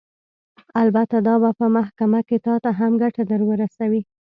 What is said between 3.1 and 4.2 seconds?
درورسوي.